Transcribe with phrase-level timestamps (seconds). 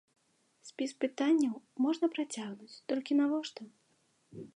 [0.69, 1.53] Спіс пытанняў
[1.85, 3.61] можна працягнуць, толькі навошта?